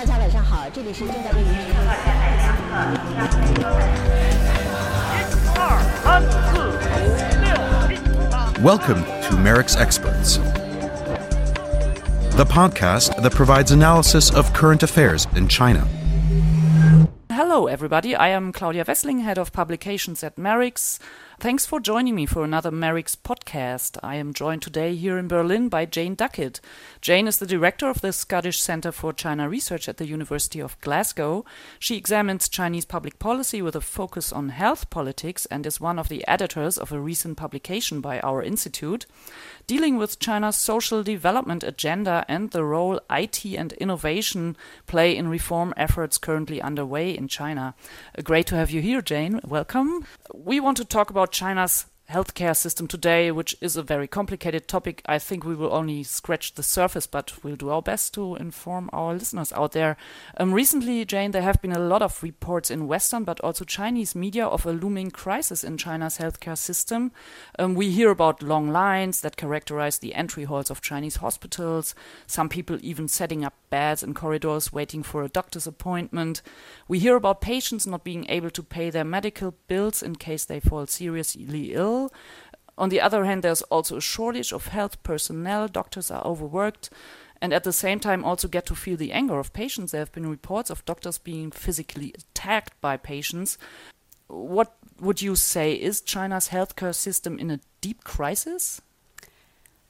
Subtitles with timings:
[0.00, 1.90] 大家晚上好，这里是正在为您直播的
[8.64, 10.38] 《Welcome to MERICS Experts,
[12.34, 15.86] the podcast that provides analysis of current affairs in China.
[17.28, 18.16] Hello, everybody.
[18.16, 20.98] I am Claudia Wessling, head of publications at MERICS.
[21.40, 23.96] Thanks for joining me for another MERICS podcast.
[24.02, 26.60] I am joined today here in Berlin by Jane Duckett.
[27.00, 30.78] Jane is the director of the Scottish Centre for China Research at the University of
[30.82, 31.46] Glasgow.
[31.78, 36.10] She examines Chinese public policy with a focus on health politics and is one of
[36.10, 39.06] the editors of a recent publication by our institute
[39.70, 44.56] dealing with China's social development agenda and the role IT and innovation
[44.88, 47.72] play in reform efforts currently underway in China.
[48.24, 49.38] Great to have you here, Jane.
[49.46, 50.04] Welcome.
[50.34, 55.00] We want to talk about China's healthcare system today, which is a very complicated topic.
[55.06, 58.90] I think we will only scratch the surface, but we'll do our best to inform
[58.92, 59.96] our listeners out there.
[60.36, 64.14] Um, recently, Jane, there have been a lot of reports in Western but also Chinese
[64.14, 67.12] media of a looming crisis in China's healthcare system.
[67.58, 71.94] Um, we hear about long lines that characterize the entry halls of Chinese hospitals,
[72.26, 76.42] some people even setting up beds in corridors waiting for a doctor's appointment.
[76.88, 80.60] We hear about patients not being able to pay their medical bills in case they
[80.60, 81.99] fall seriously ill.
[82.78, 86.88] On the other hand, there's also a shortage of health personnel, doctors are overworked,
[87.42, 89.92] and at the same time also get to feel the anger of patients.
[89.92, 93.58] There have been reports of doctors being physically attacked by patients.
[94.28, 95.74] What would you say?
[95.74, 98.80] Is China's healthcare system in a deep crisis?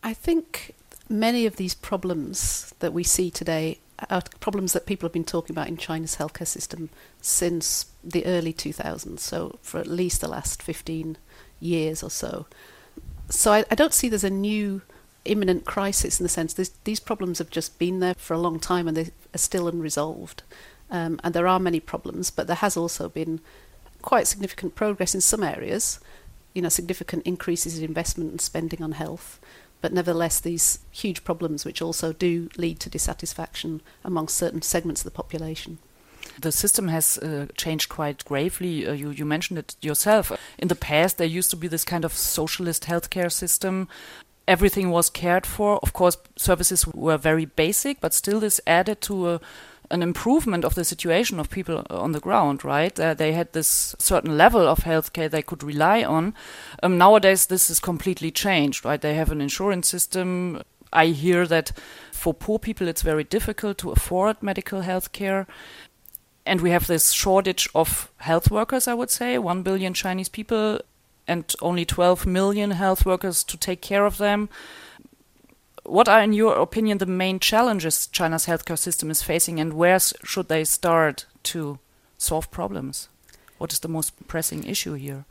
[0.03, 0.75] I think
[1.09, 5.53] many of these problems that we see today are problems that people have been talking
[5.53, 6.89] about in China's healthcare system
[7.21, 11.19] since the early 2000s, so for at least the last 15
[11.61, 12.47] years or so.
[13.29, 14.83] So I, I don't see there's a new
[15.25, 18.59] imminent crisis in the sense this, these problems have just been there for a long
[18.59, 20.43] time and they are still unresolved.
[20.91, 23.41] Um, and there are many problems, but there has also been
[24.03, 26.01] quite significant progress in some areas,
[26.55, 29.39] you know, significant increases in investment and spending on health.
[29.81, 35.05] But nevertheless, these huge problems, which also do lead to dissatisfaction among certain segments of
[35.05, 35.79] the population.
[36.41, 38.87] The system has uh, changed quite gravely.
[38.87, 40.33] Uh, you, you mentioned it yourself.
[40.59, 43.89] In the past, there used to be this kind of socialist healthcare system.
[44.49, 45.79] Everything was cared for.
[45.83, 49.41] Of course, services were very basic, but still, this added to a
[49.91, 52.99] an improvement of the situation of people on the ground, right?
[52.99, 56.35] Uh, they had this certain level of healthcare they could rely on.
[56.83, 59.01] Um, nowadays, this is completely changed, right?
[59.01, 60.63] They have an insurance system.
[60.93, 61.73] I hear that
[62.13, 65.47] for poor people, it's very difficult to afford medical health care.
[66.51, 70.81] And we have this shortage of health workers, I would say, 1 billion Chinese people
[71.29, 74.49] and only 12 million health workers to take care of them
[75.85, 79.99] what are, in your opinion, the main challenges China's healthcare system is facing, and where
[79.99, 81.79] should they start to
[82.19, 83.09] solve problems?
[83.59, 85.25] What is the most pressing issue here?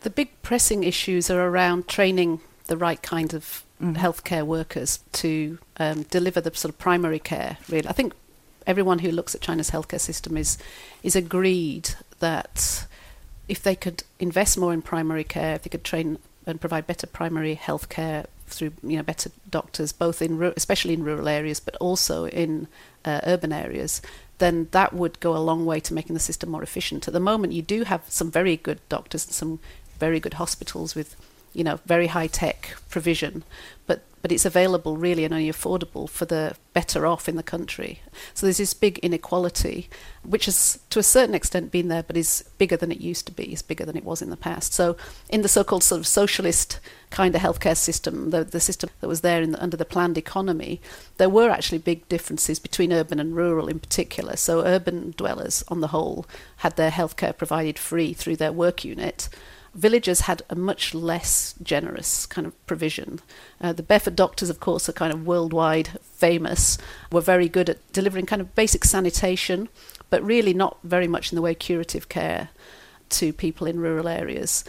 [0.00, 3.96] The big pressing issues are around training the right kind of mm.
[3.96, 7.56] healthcare workers to um, deliver the sort of primary care.
[7.68, 8.12] Really, I think
[8.66, 10.58] everyone who looks at China's healthcare system is
[11.02, 12.86] is agreed that
[13.48, 17.06] if they could invest more in primary care, if they could train and provide better
[17.06, 21.76] primary health care through you know better doctors, both in especially in rural areas, but
[21.76, 22.68] also in
[23.04, 24.02] uh, urban areas,
[24.38, 27.06] then that would go a long way to making the system more efficient.
[27.08, 29.58] At the moment, you do have some very good doctors and some
[29.98, 31.16] very good hospitals with
[31.52, 33.42] you know very high tech provision,
[33.86, 38.00] but but it's available really and only affordable for the better off in the country.
[38.34, 39.88] So there's this big inequality,
[40.24, 43.32] which has to a certain extent been there, but is bigger than it used to
[43.32, 44.72] be, is bigger than it was in the past.
[44.72, 44.96] So
[45.28, 49.20] in the so-called sort of socialist kind of healthcare system, the, the system that was
[49.20, 50.80] there the, under the planned economy,
[51.18, 54.34] there were actually big differences between urban and rural in particular.
[54.34, 56.26] So urban dwellers on the whole
[56.56, 59.28] had their healthcare provided free through their work unit
[59.76, 63.20] villagers had a much less generous kind of provision.
[63.60, 66.78] Uh, the barefoot doctors, of course, are kind of worldwide famous,
[67.12, 69.68] were very good at delivering kind of basic sanitation,
[70.10, 72.48] but really not very much in the way curative care
[73.10, 74.64] to people in rural areas.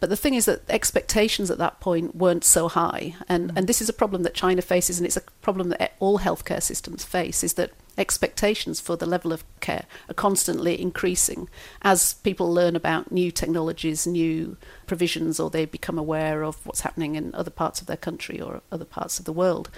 [0.00, 3.56] But the thing is that expectations at that point weren't so high, and, mm.
[3.56, 6.62] and this is a problem that China faces, and it's a problem that all healthcare
[6.62, 11.48] systems face, is that expectations for the level of care are constantly increasing
[11.82, 14.56] as people learn about new technologies, new
[14.86, 18.62] provisions, or they become aware of what's happening in other parts of their country or
[18.70, 19.68] other parts of the world.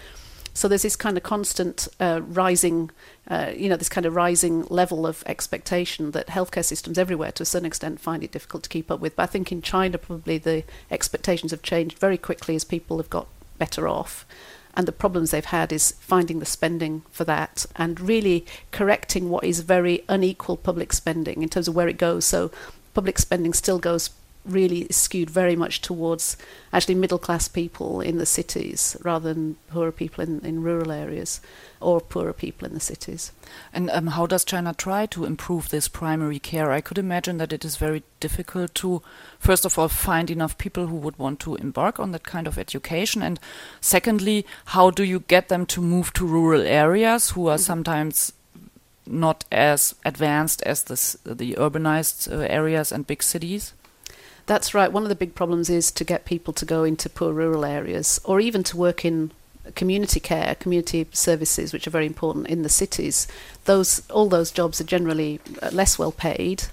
[0.52, 2.90] So there's this kind of constant uh, rising,
[3.28, 7.42] uh, you know, this kind of rising level of expectation that healthcare systems everywhere, to
[7.42, 9.16] a certain extent, find it difficult to keep up with.
[9.16, 13.10] But I think in China, probably the expectations have changed very quickly as people have
[13.10, 14.26] got better off.
[14.74, 19.44] And the problems they've had is finding the spending for that and really correcting what
[19.44, 22.24] is very unequal public spending in terms of where it goes.
[22.24, 22.52] So
[22.94, 24.10] public spending still goes
[24.44, 26.36] really skewed very much towards
[26.72, 31.40] actually middle class people in the cities rather than poorer people in, in rural areas
[31.80, 33.32] or poorer people in the cities.
[33.72, 36.70] And um, how does China try to improve this primary care?
[36.70, 39.02] I could imagine that it is very difficult to,
[39.38, 42.58] first of all, find enough people who would want to embark on that kind of
[42.58, 43.22] education.
[43.22, 43.38] And
[43.80, 47.66] secondly, how do you get them to move to rural areas who are mm -hmm.
[47.66, 48.32] sometimes
[49.06, 53.74] not as advanced as this, the urbanized uh, areas and big cities?
[54.50, 54.90] That's right.
[54.90, 58.20] One of the big problems is to get people to go into poor rural areas
[58.24, 59.30] or even to work in
[59.76, 63.28] community care, community services, which are very important in the cities.
[63.66, 66.64] Those all those jobs are generally uh, less well paid,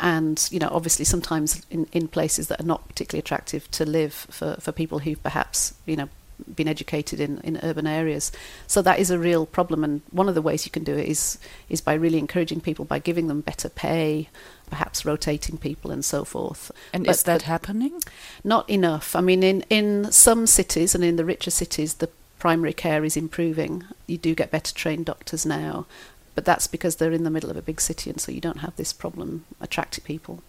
[0.00, 4.14] and you know obviously sometimes in, in places that are not particularly attractive to live
[4.14, 6.08] for, for people who perhaps you know
[6.54, 8.32] been educated in, in urban areas.
[8.66, 11.08] So that is a real problem and one of the ways you can do it
[11.08, 11.38] is
[11.68, 14.28] is by really encouraging people by giving them better pay,
[14.68, 16.70] perhaps rotating people and so forth.
[16.92, 18.02] And but, is that happening?
[18.44, 19.16] Not enough.
[19.16, 23.16] I mean, in, in some cities and in the richer cities, the primary care is
[23.16, 23.84] improving.
[24.06, 25.86] You do get better trained doctors now,
[26.34, 28.58] but that's because they're in the middle of a big city and so you don't
[28.58, 30.42] have this problem attracting people.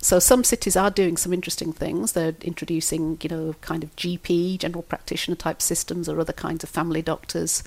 [0.00, 2.12] So some cities are doing some interesting things.
[2.12, 6.70] They're introducing, you know, kind of GP, general practitioner type systems or other kinds of
[6.70, 7.64] family doctors.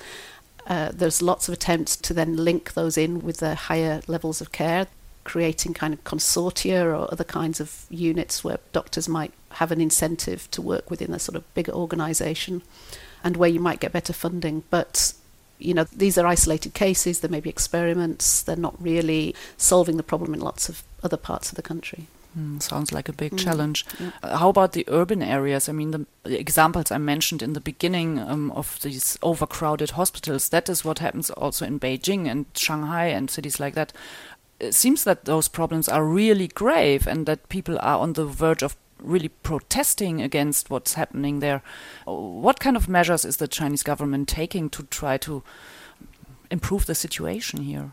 [0.66, 4.52] Uh, there's lots of attempts to then link those in with the higher levels of
[4.52, 4.86] care
[5.24, 10.50] creating kind of consortia or other kinds of units where doctors might have an incentive
[10.50, 12.62] to work within a sort of bigger organisation
[13.22, 14.64] and where you might get better funding.
[14.70, 15.12] But
[15.58, 20.02] you know, these are isolated cases, there may be experiments, they're not really solving the
[20.02, 22.08] problem in lots of other parts of the country.
[22.38, 23.84] Mm, sounds like a big mm, challenge.
[24.00, 24.10] Yeah.
[24.22, 25.68] Uh, how about the urban areas?
[25.68, 30.48] I mean, the, the examples I mentioned in the beginning um, of these overcrowded hospitals,
[30.48, 33.92] that is what happens also in Beijing and Shanghai and cities like that
[34.62, 38.62] it seems that those problems are really grave and that people are on the verge
[38.62, 41.62] of really protesting against what's happening there.
[42.04, 45.42] What kind of measures is the Chinese government taking to try to
[46.50, 47.92] improve the situation here?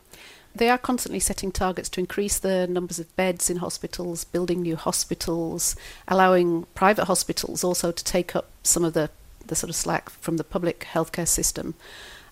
[0.56, 4.76] They are constantly setting targets to increase the numbers of beds in hospitals, building new
[4.76, 5.76] hospitals,
[6.08, 9.10] allowing private hospitals also to take up some of the,
[9.46, 11.76] the sort of slack from the public healthcare system.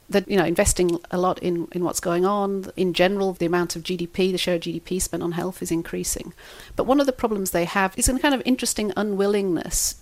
[0.09, 2.71] That you know investing a lot in, in what's going on.
[2.77, 6.33] In general the amount of GDP the share of GDP spent on health is increasing.
[6.77, 9.95] But one of the problems they have is a kind of interesting unwillingness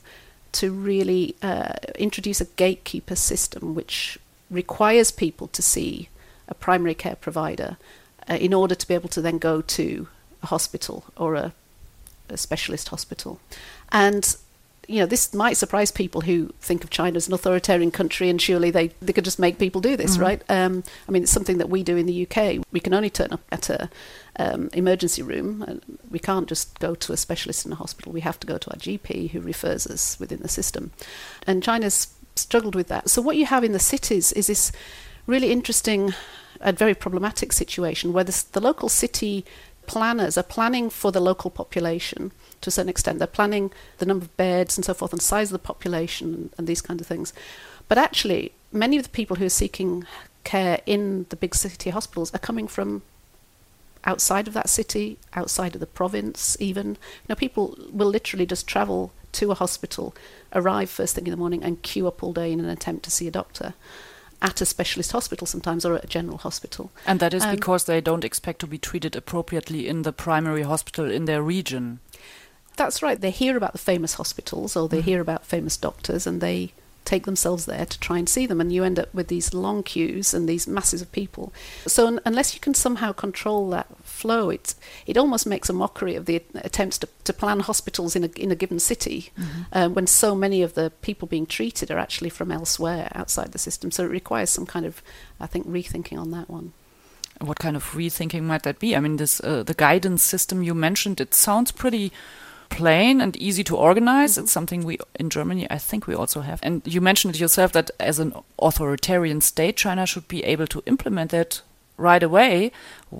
[0.53, 4.19] to really uh, introduce a gatekeeper system which
[4.49, 6.07] requires people to see
[6.47, 7.77] a primary care provider
[8.29, 10.07] uh, in order to be able to then go to
[10.43, 11.53] a hospital or a,
[12.29, 13.39] a specialist hospital
[13.91, 14.37] and
[14.87, 18.41] you know, this might surprise people who think of China as an authoritarian country, and
[18.41, 20.23] surely they, they could just make people do this, mm-hmm.
[20.23, 20.43] right?
[20.49, 22.63] Um, I mean, it's something that we do in the UK.
[22.71, 23.89] We can only turn up at a
[24.37, 25.81] um, emergency room.
[26.09, 28.11] We can't just go to a specialist in a hospital.
[28.11, 30.91] We have to go to our GP, who refers us within the system.
[31.47, 33.09] And China's struggled with that.
[33.09, 34.71] So what you have in the cities is this
[35.25, 36.13] really interesting
[36.61, 39.45] and very problematic situation where the, the local city
[39.87, 42.31] planners are planning for the local population
[42.61, 43.19] to a certain extent.
[43.19, 46.49] They're planning the number of beds and so forth and size of the population and,
[46.57, 47.33] and these kinds of things.
[47.87, 50.05] But actually, many of the people who are seeking
[50.43, 53.03] care in the big city hospitals are coming from
[54.05, 56.89] outside of that city, outside of the province, even.
[56.89, 60.15] You know, people will literally just travel to a hospital,
[60.53, 63.11] arrive first thing in the morning, and queue up all day in an attempt to
[63.11, 63.73] see a doctor
[64.41, 66.91] at a specialist hospital sometimes or at a general hospital.
[67.05, 70.63] And that is um, because they don't expect to be treated appropriately in the primary
[70.63, 71.99] hospital in their region.
[72.77, 73.19] That's right.
[73.19, 75.05] They hear about the famous hospitals or they mm.
[75.05, 76.73] hear about famous doctors and they
[77.05, 79.83] take themselves there to try and see them and you end up with these long
[79.83, 81.53] queues and these masses of people
[81.85, 86.15] so un- unless you can somehow control that flow it it almost makes a mockery
[86.15, 89.61] of the attempts to, to plan hospitals in a in a given city mm-hmm.
[89.73, 93.59] um, when so many of the people being treated are actually from elsewhere outside the
[93.59, 95.01] system so it requires some kind of
[95.39, 96.71] i think rethinking on that one
[97.41, 100.73] what kind of rethinking might that be i mean this uh, the guidance system you
[100.73, 102.11] mentioned it sounds pretty
[102.69, 104.31] plain and easy to organize.
[104.31, 104.43] Mm -hmm.
[104.43, 106.57] It's something we in Germany, I think, we also have.
[106.61, 110.81] And you mentioned it yourself that as an authoritarian state, China should be able to
[110.85, 111.63] implement that
[111.97, 112.71] right away.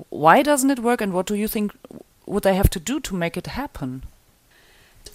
[0.09, 1.71] Why doesn't it work, and what do you think
[2.25, 4.03] would they have to do to make it happen?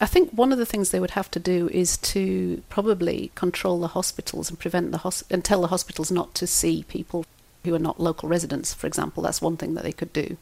[0.01, 3.81] I think one of the things they would have to do is to probably control
[3.81, 7.27] the hospitals and prevent the hos- and tell the hospitals not to see people
[7.65, 9.23] who are not local residents, for example.
[9.23, 10.39] That's one thing that they could do.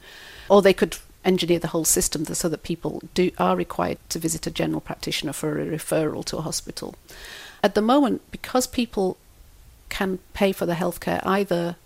[0.48, 4.46] Or they could engineer the whole system so that people do are required to visit
[4.46, 6.94] a general practitioner for a referral to a hospital.
[7.62, 9.16] At the moment, because people
[9.88, 11.76] can pay for their healthcare either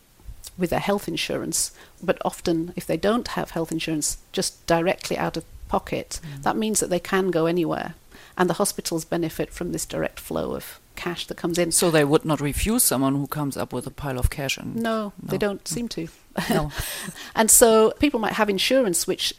[0.59, 5.37] with their health insurance, but often if they don't have health insurance, just directly out
[5.37, 6.21] of pocket.
[6.23, 6.42] Mm.
[6.42, 7.94] That means that they can go anywhere,
[8.37, 11.73] and the hospitals benefit from this direct flow of cash that comes in.
[11.73, 14.76] So they would not refuse someone who comes up with a pile of cash and
[14.76, 16.09] No, they don't seem to.
[16.50, 16.71] No.
[17.35, 19.35] and so people might have insurance which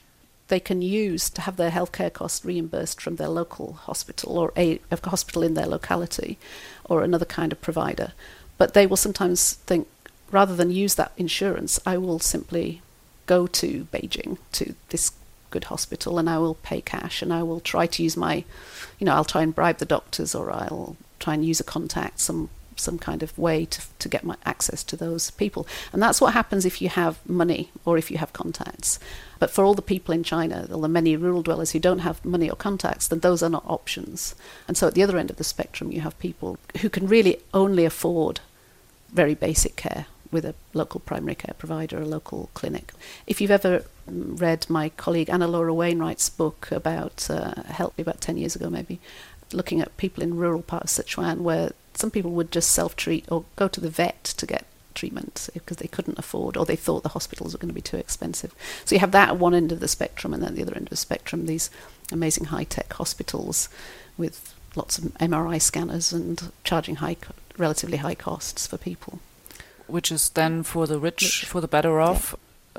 [0.47, 4.79] they can use to have their healthcare costs reimbursed from their local hospital or a,
[4.91, 6.37] a hospital in their locality
[6.85, 8.13] or another kind of provider.
[8.57, 9.87] But they will sometimes think,
[10.33, 12.81] rather than use that insurance, I will simply
[13.27, 15.11] go to Beijing, to this
[15.51, 18.43] good hospital, and I will pay cash and I will try to use my,
[18.99, 22.19] you know, I'll try and bribe the doctors or I'll try and use a contact,
[22.19, 25.67] some some kind of way to, to get my access to those people.
[25.93, 28.99] And that's what happens if you have money or if you have contacts.
[29.37, 32.25] But for all the people in China, all the many rural dwellers who don't have
[32.25, 34.33] money or contacts, then those are not options.
[34.67, 37.37] And so at the other end of the spectrum, you have people who can really
[37.53, 38.39] only afford
[39.11, 42.91] very basic care with a local primary care provider, a local clinic.
[43.27, 48.37] If you've ever mm, read my colleague Anna Lora-Wainwright's book about uh, help about 10
[48.37, 48.99] years ago maybe,
[49.53, 53.45] looking at people in rural parts of Sichuan where some people would just self-treat or
[53.55, 57.09] go to the vet to get treatment because they couldn't afford or they thought the
[57.09, 58.53] hospitals were going to be too expensive.
[58.85, 60.87] So you have that at one end of the spectrum and then the other end
[60.87, 61.69] of the spectrum these
[62.11, 63.69] amazing high-tech hospitals
[64.17, 67.17] with lots of MRI scanners and charging high
[67.57, 69.19] relatively high costs for people.
[69.87, 71.45] Which is then for the rich, Rich.
[71.45, 72.35] for the better off.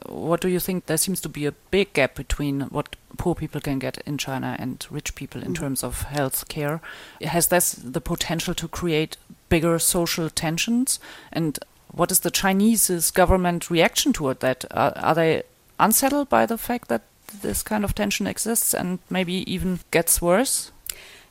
[0.06, 0.86] What do you think?
[0.86, 4.56] There seems to be a big gap between what poor people can get in China
[4.58, 5.58] and rich people in Mhm.
[5.60, 6.80] terms of health care.
[7.22, 9.16] Has this the potential to create
[9.48, 10.98] bigger social tensions?
[11.32, 11.58] And
[11.92, 14.64] what is the Chinese government reaction toward that?
[14.72, 15.42] Are, are they
[15.78, 17.02] unsettled by the fact that
[17.42, 20.72] this kind of tension exists and maybe even gets worse?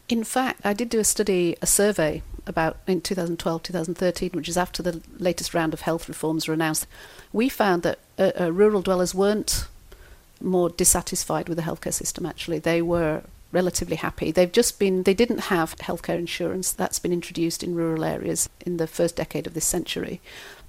[0.08, 4.58] In fact, I did do a study, a survey about in 2012, 2013, which is
[4.58, 6.88] after the latest round of health reforms were announced.
[7.32, 9.68] We found that uh, uh, rural dwellers weren't
[10.42, 12.26] more dissatisfied with the healthcare system.
[12.26, 14.32] Actually, they were relatively happy.
[14.32, 18.78] They've just been they didn't have healthcare insurance that's been introduced in rural areas in
[18.78, 20.20] the first decade of this century.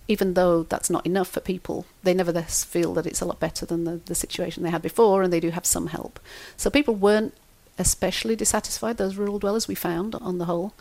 [0.06, 3.64] Even though that's not enough for people, they nevertheless feel that it's a lot better
[3.64, 6.20] than the, the situation they had before, and they do have some help.
[6.58, 7.32] So people weren't
[7.78, 10.74] especially dissatisfied, those rural dwellers we found on the whole.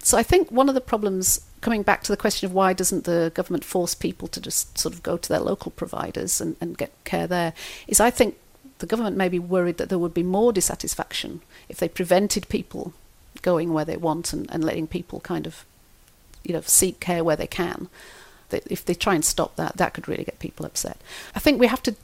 [0.00, 3.04] So I think one of the problems, coming back to the question of why doesn't
[3.04, 6.78] the government force people to just sort of go to their local providers and, and
[6.78, 7.52] get care there,
[7.88, 8.36] is I think
[8.78, 12.92] the government may be worried that there would be more dissatisfaction if they prevented people
[13.42, 15.64] going where they want and, and letting people kind of,
[16.44, 17.88] you know, seek care where they can.
[18.50, 21.00] That if they try and stop that, that could really get people upset.
[21.34, 21.96] I think we have to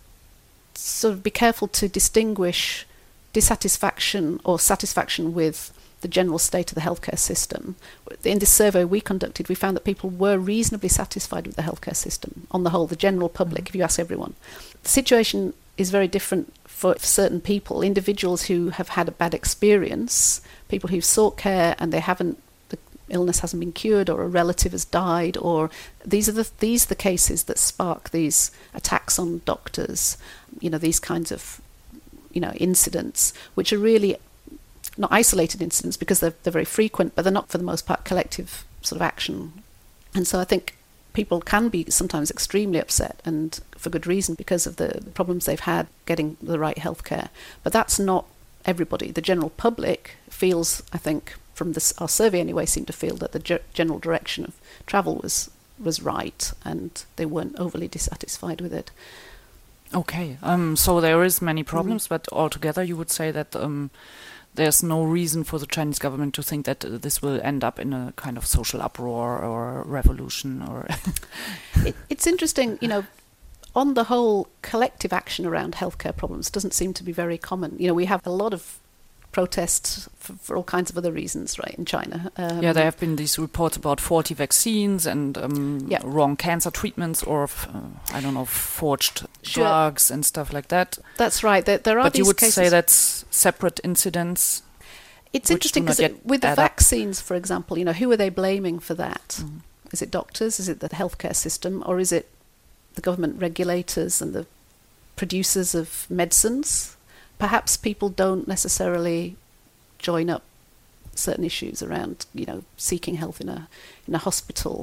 [0.75, 2.87] sort of be careful to distinguish
[3.33, 5.73] dissatisfaction or satisfaction with
[6.03, 7.77] the general state of the healthcare system.
[8.25, 11.97] In this survey we conducted, we found that people were reasonably satisfied with the healthcare
[11.97, 14.35] system on the whole, the general public, if you ask everyone.
[14.83, 20.41] The situation is very different for certain people, individuals who have had a bad experience,
[20.69, 24.73] people who've sought care and they haven't the illness hasn't been cured or a relative
[24.73, 25.71] has died or
[26.05, 30.19] these are the these are the cases that spark these attacks on doctors,
[30.61, 31.61] you know, these kinds of
[32.33, 34.17] you know incidents which are really
[34.97, 38.05] not isolated incidents because they're, they're very frequent but they're not for the most part
[38.05, 39.63] collective sort of action.
[40.15, 40.77] And so i think
[41.13, 45.61] people can be sometimes extremely upset and for good reason because of the problems they've
[45.61, 47.29] had getting the right health care
[47.63, 48.27] but that's not
[48.65, 49.11] everybody.
[49.11, 53.33] The general public feels i think from this our survey anyway seemed to feel that
[53.33, 54.55] the ge- general direction of
[54.87, 58.91] travel was was right and they weren't overly dissatisfied with it
[59.95, 63.91] Okay, um, so there is many problems, but altogether you would say that um,
[64.55, 67.79] there's no reason for the Chinese government to think that uh, this will end up
[67.79, 70.87] in a kind of social uproar or revolution or.
[71.87, 73.05] it, it's interesting, you know,
[73.75, 77.77] on the whole, collective action around healthcare problems doesn't seem to be very common.
[77.79, 78.79] You know, we have a lot of
[79.33, 82.31] protests for, for all kinds of other reasons, right, in China.
[82.37, 86.01] Um, yeah, there have been these reports about faulty vaccines and um, Yeah.
[86.05, 87.81] wrong cancer treatments or, uh,
[88.13, 89.65] I don't know, forged Sure.
[89.65, 90.99] drugs and stuff like that.
[91.17, 91.65] That's right.
[91.65, 92.55] There, there are But you would cases.
[92.55, 94.63] say that's separate incidents.
[95.33, 96.65] It's interesting because with the add up.
[96.71, 99.41] vaccines, for example, you know, who are they blaming for that?
[99.41, 99.61] Mm.
[99.93, 100.61] Is it doctors?
[100.61, 101.83] Is it the healthcare system?
[101.87, 102.29] Or is it
[102.97, 104.45] the government regulators and the
[105.17, 106.97] producers of medicines?
[107.43, 109.37] Perhaps people don't necessarily
[109.99, 110.45] join up
[111.15, 113.61] certain issues around, you know, seeking health in a
[114.07, 114.77] in a hospital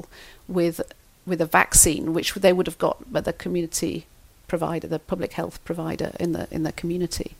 [0.46, 0.78] with
[1.24, 3.94] with a vaccine, which they would have got by the community
[4.46, 7.30] provider, the public health provider in the in the community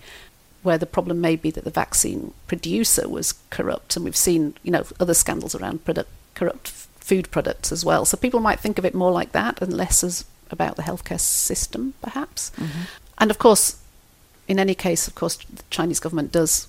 [0.62, 4.70] where the problem may be that the vaccine producer was corrupt, and we've seen, you
[4.70, 8.04] know, other scandals around product, corrupt food products as well.
[8.04, 11.20] So people might think of it more like that and less as about the healthcare
[11.20, 12.50] system, perhaps.
[12.56, 12.82] Mm-hmm.
[13.18, 13.79] And of course,
[14.50, 16.66] in any case, of course, the Chinese government does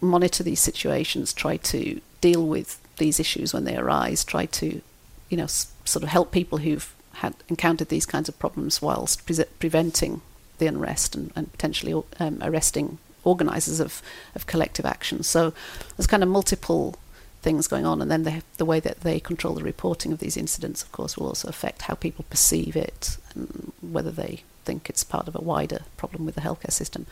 [0.00, 4.80] monitor these situations, try to deal with these issues when they arise, try to,
[5.28, 9.44] you know, sort of help people who've had encountered these kinds of problems whilst pre-
[9.58, 10.20] preventing
[10.58, 14.00] the unrest and, and potentially um, arresting organisers of,
[14.36, 15.24] of collective action.
[15.24, 15.52] So
[15.96, 16.94] there's kind of multiple
[17.42, 20.36] things going on, and then the, the way that they control the reporting of these
[20.36, 25.04] incidents, of course, will also affect how people perceive it and whether they think it's
[25.04, 27.06] part of a wider problem with the healthcare system.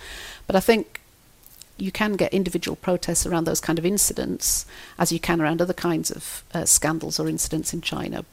[0.46, 1.00] But I think
[1.76, 4.66] you can get individual protests around those kind of incidents,
[4.98, 8.24] as you can around other kinds of uh, scandals or incidents in China.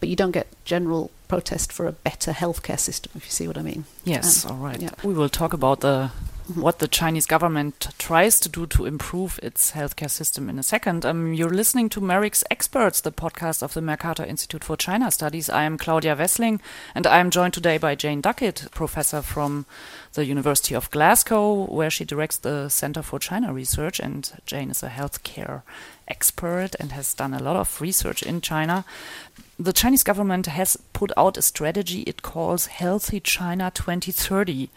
[0.00, 3.56] But you don't get general protest for a better healthcare system, if you see what
[3.56, 3.84] I mean.
[4.04, 4.80] Yes, Um, all right.
[4.80, 4.90] yeah.
[5.02, 6.10] We will talk about the.
[6.54, 11.06] What the Chinese government tries to do to improve its healthcare system in a second.
[11.06, 15.48] Um, you're listening to MERICS Experts, the podcast of the Mercator Institute for China Studies.
[15.48, 16.60] I am Claudia Wessling,
[16.94, 19.64] and I am joined today by Jane Duckett, professor from
[20.12, 23.98] the University of Glasgow, where she directs the Center for China Research.
[23.98, 25.62] And Jane is a healthcare
[26.06, 28.84] expert and has done a lot of research in China.
[29.58, 34.68] The Chinese government has put out a strategy it calls Healthy China 2030.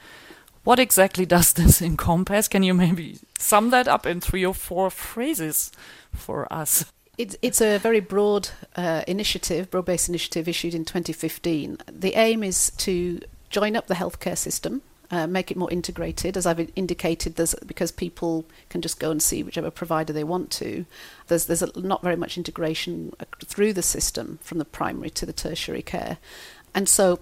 [0.66, 2.50] What exactly does this encompass?
[2.50, 5.72] Can you maybe sum that up in three or four phrases
[6.12, 6.92] for us?
[7.18, 11.78] It's, it's a very broad uh, initiative, broad based initiative issued in 2015.
[11.90, 14.82] The aim is to join up the healthcare system,
[15.12, 16.36] uh, make it more integrated.
[16.36, 20.50] As I've indicated, there's, because people can just go and see whichever provider they want
[20.52, 20.86] to,
[21.28, 23.14] there's, there's a, not very much integration
[23.46, 26.18] through the system from the primary to the tertiary care.
[26.74, 27.20] And so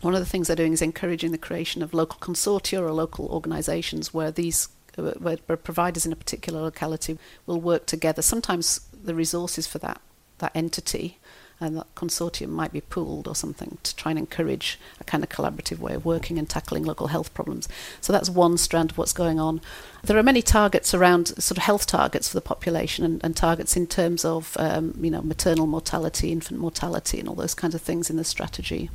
[0.00, 3.26] one of the things they're doing is encouraging the creation of local consortia or local
[3.26, 8.22] organisations where these uh, where providers in a particular locality will work together.
[8.22, 10.00] Sometimes the resources for that
[10.38, 11.18] that entity
[11.60, 15.28] and that consortium might be pooled or something to try and encourage a kind of
[15.28, 17.68] collaborative way of working and tackling local health problems.
[18.00, 19.60] So that's one strand of what's going on.
[20.04, 23.76] There are many targets around sort of health targets for the population and, and targets
[23.76, 27.82] in terms of um, you know maternal mortality, infant mortality, and all those kinds of
[27.82, 28.90] things in the strategy.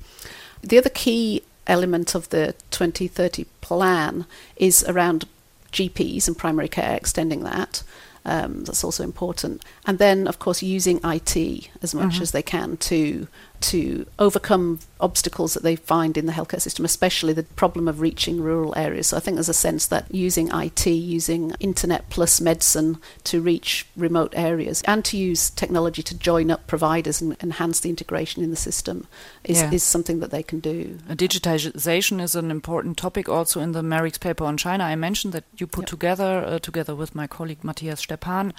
[0.63, 4.25] The other key element of the 2030 plan
[4.57, 5.25] is around
[5.71, 7.83] GPs and primary care, extending that.
[8.25, 9.63] Um, that's also important.
[9.85, 12.21] And then, of course, using IT as much Mhm.
[12.21, 13.27] as they can to
[13.63, 18.41] to overcome obstacles that they find in the healthcare system, especially the problem of reaching
[18.41, 19.07] rural areas.
[19.07, 23.85] So I think there's a sense that using IT, using internet plus medicine to reach
[23.95, 28.49] remote areas, and to use technology to join up providers and enhance the integration in
[28.49, 29.07] the system
[29.43, 29.71] is, Yeah.
[29.71, 30.99] is something that they can do.
[31.09, 34.83] Digitization is an important topic also in the MERICS paper on China.
[34.83, 35.89] I mentioned that you put Yep.
[35.89, 38.53] together, uh, together with my colleague Matthias Stepan.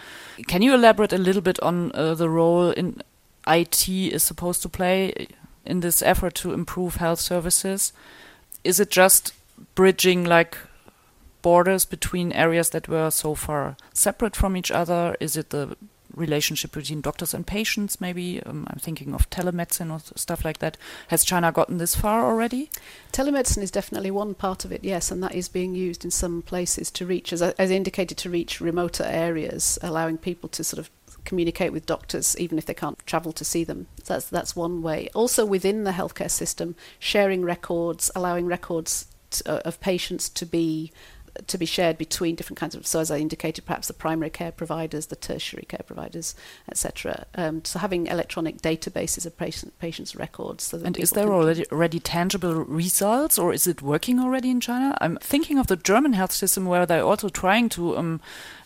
[0.47, 3.03] Can you elaborate a little bit on uh, the role in
[3.47, 5.29] IT is supposed to play
[5.65, 7.93] in this effort to improve health services?
[8.63, 9.33] Is it just
[9.75, 10.57] bridging like
[11.43, 15.17] borders between areas that were so far separate from each other?
[15.21, 15.77] Is it the
[16.17, 18.43] relationship between doctors and patients, maybe?
[18.43, 20.77] Um, I'm thinking of telemedicine or stuff like that.
[21.09, 22.71] Has China gotten this far already?
[23.13, 26.43] Telemedicine is definitely one part of it, yes, and that is being used in some
[26.43, 30.91] places to reach, as, as indicated, to reach remoter areas, allowing people to sort of
[31.25, 33.87] communicate with doctors even if they can't travel to see them.
[34.05, 35.09] That's that's one way.
[35.15, 40.93] Also within the healthcare system, sharing records, allowing records t uh, of patients to be
[41.47, 44.53] to be shared between different kinds of so as I indicated perhaps the primary care
[44.53, 46.35] providers the tertiary care providers
[46.69, 51.65] etc um, so having electronic databases of patient, patients records so And is there already,
[51.71, 54.97] already tangible results, or is it working already in China?
[55.01, 58.21] I'm thinking of the German health system where they're also trying to um,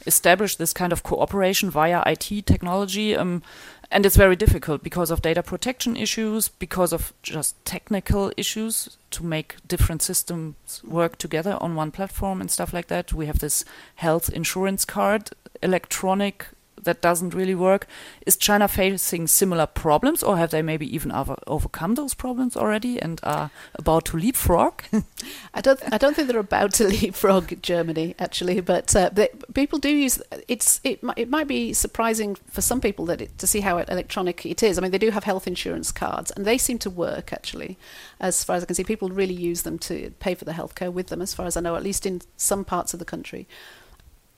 [0.06, 3.16] establish this kind of cooperation via IT technology.
[3.16, 3.42] Um,
[3.90, 9.24] and it's very difficult because of data protection issues, because of just technical issues to
[9.24, 13.12] make different systems work together on one platform and stuff like that.
[13.12, 13.64] We have this
[13.96, 15.30] health insurance card,
[15.62, 16.46] electronic,
[16.88, 17.86] that doesn't really work.
[18.26, 23.00] Is China facing similar problems, or have they maybe even over overcome those problems already
[23.00, 24.82] and are about to leapfrog?
[25.54, 25.80] I don't.
[25.92, 30.20] I don't think they're about to leapfrog Germany actually, but uh, they, people do use.
[30.48, 30.80] It's.
[30.82, 31.00] It.
[31.16, 34.78] It might be surprising for some people that it, to see how electronic it is.
[34.78, 37.76] I mean, they do have health insurance cards, and they seem to work actually.
[38.18, 40.92] As far as I can see, people really use them to pay for the healthcare
[40.92, 41.20] with them.
[41.20, 43.46] As far as I know, at least in some parts of the country.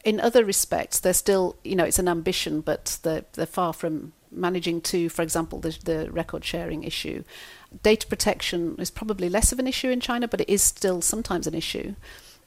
[0.04, 1.56] In other respects, they're still.
[1.64, 5.76] You know, it's an ambition, but they're they're far from managing to, for example, the,
[5.84, 7.24] the record sharing issue.
[7.82, 11.46] Data protection is probably less of an issue in China, but it is still sometimes
[11.46, 11.94] an issue.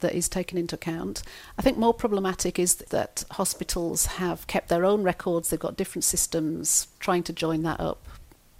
[0.00, 1.22] that is taken into account.
[1.58, 6.04] I think more problematic is that hospitals have kept their own records, they've got different
[6.04, 6.88] systems.
[7.00, 8.06] Trying to join that up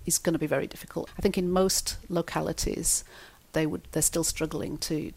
[0.07, 1.11] is going to be very difficult.
[1.19, 3.05] I think in most localities,
[3.53, 5.13] they would they're still struggling to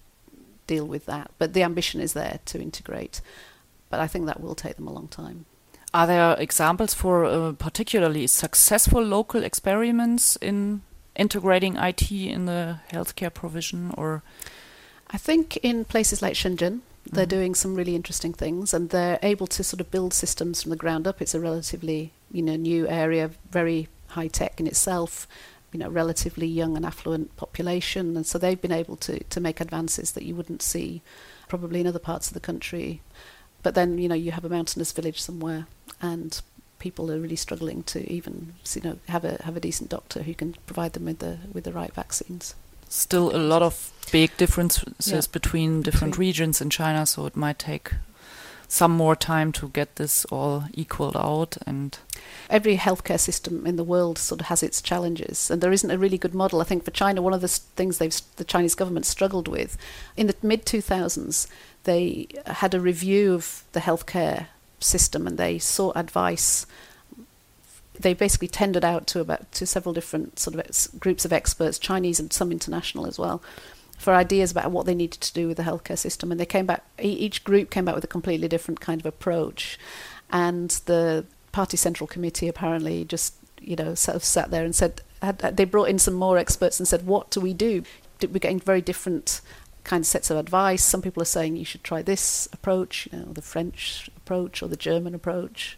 [0.68, 3.22] deal with that, but the ambition is there to integrate.
[3.90, 5.46] But I think that will take them a long time.
[5.94, 10.82] Are there examples for uh, particularly successful local experiments in
[11.16, 14.22] integrating IT in the healthcare provision or
[15.10, 17.30] I think in places like Shenzhen they're Mhm.
[17.30, 20.76] doing some really interesting things and they're able to sort of build systems from the
[20.76, 21.22] ground up.
[21.22, 25.26] It's a relatively, you know, new area, very high tech in itself,
[25.72, 29.62] you know, relatively young and affluent population and so they've been able to to make
[29.62, 31.02] advances that you wouldn't see
[31.48, 33.02] probably in other parts of the country.
[33.68, 35.66] But then, you know, you have a mountainous village somewhere
[36.02, 36.40] and
[36.80, 40.34] people are really struggling to even you know have a have a decent doctor who
[40.34, 42.56] can provide them with the with the right vaccines.
[42.88, 45.20] still a lot of big differences Yeah.
[45.34, 47.92] between different Between- regions in China, so it might take
[48.68, 51.98] some more time to get this all equaled out and
[52.50, 55.98] every healthcare system in the world sort of has its challenges, and there isn't a
[55.98, 56.62] really good model.
[56.62, 59.78] I think for China, one of the things they've the Chinese government struggled with
[60.16, 61.48] in the mid 2000s,
[61.84, 64.48] they had a review of the healthcare
[64.80, 66.66] system and they sought advice.
[68.00, 71.80] They basically tendered out to about to several different sort of ex- groups of experts,
[71.80, 73.42] Chinese and some international as well,
[73.98, 76.32] for ideas about what they needed to do with the healthcare system.
[76.32, 76.84] And they came back.
[77.00, 79.80] Each group came back with a completely different kind of approach,
[80.30, 85.02] and the party central committee apparently just you know sort of sat there and said
[85.24, 87.82] had, they brought in some more experts and said what do we do
[88.22, 89.42] we're getting very different
[89.84, 93.18] kind of sets of advice some people are saying you should try this approach you
[93.18, 95.78] know the french approach or the german approach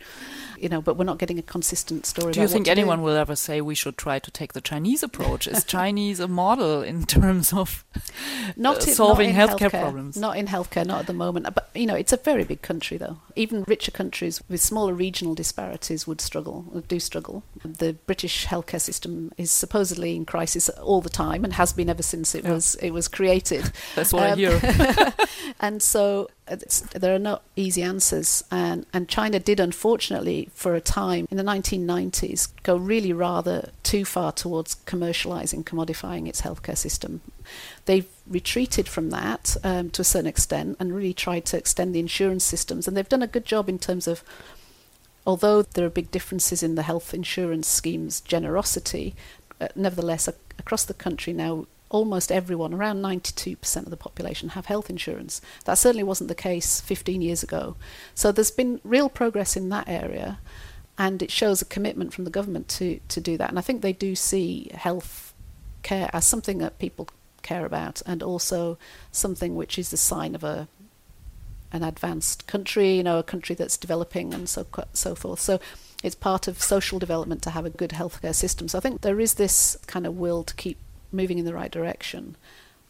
[0.58, 3.04] you know but we're not getting a consistent story do you think anyone do.
[3.06, 5.48] will ever say we should try to take the Chinese approach?
[5.48, 7.86] Is Chinese a model in terms of
[8.58, 10.18] not uh, in, solving not in healthcare problems?
[10.18, 11.48] Not in healthcare, not at the moment.
[11.54, 13.18] But you know, it's a very big country, though.
[13.36, 17.44] Even richer countries with smaller regional disparities would struggle, do struggle.
[17.64, 22.04] The British healthcare system is supposedly in crisis all the time, and has been ever
[22.04, 22.54] since it Yeah.
[22.54, 23.72] was it was created.
[23.96, 25.14] That's what I Um, hear.
[25.60, 28.39] and so it's, there are not easy answers.
[28.52, 34.06] And, and China did, unfortunately, for a time in the 1990s, go really rather too
[34.06, 37.22] far towards commercializing, commodifying its healthcare system.
[37.86, 42.00] They've retreated from that um, to a certain extent and really tried to extend the
[42.00, 42.88] insurance systems.
[42.88, 44.24] And they've done a good job in terms of,
[45.26, 49.16] although there are big differences in the health insurance schemes' generosity,
[49.60, 54.68] uh, nevertheless, ac- across the country now, almost everyone, around 92% of the population, have
[54.68, 55.42] health insurance.
[55.66, 57.76] That certainly wasn't the case 15 years ago.
[58.14, 60.40] So there's been real progress in that area,
[60.98, 63.50] and it shows a commitment from the government to, to do that.
[63.50, 65.34] And I think they do see health
[65.82, 67.10] care as something that people
[67.42, 68.78] care about, and also
[69.12, 70.68] something which is a sign of a
[71.72, 75.40] an advanced country, you know, a country that's developing and so so forth.
[75.40, 75.60] So
[76.04, 78.68] it's part of social development to have a good healthcare system.
[78.68, 80.78] So I think there is this kind of will to keep
[81.12, 82.36] moving in the right direction.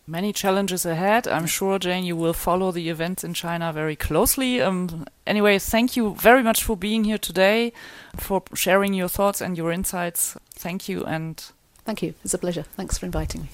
[0.07, 1.27] Many challenges ahead.
[1.27, 4.59] I'm sure, Jane, you will follow the events in China very closely.
[4.59, 7.73] Um, anyway, thank you very much for being here today,
[8.15, 10.35] for sharing your thoughts and your insights.
[10.55, 11.51] Thank you and
[11.85, 12.13] Thank you.
[12.23, 12.63] It's a pleasure.
[12.77, 13.49] Thanks for inviting me.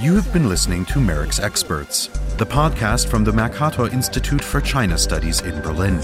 [0.00, 4.96] You have been listening to MERICS Experts, the podcast from the Mercator Institute for China
[4.96, 5.98] Studies in Berlin.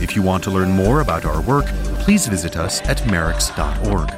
[0.00, 1.66] If you want to learn more about our work,
[2.00, 4.17] please visit us at merics.org.